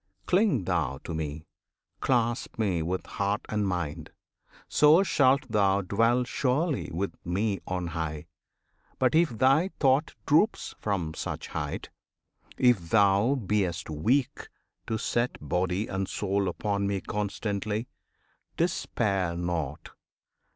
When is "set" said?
14.97-15.37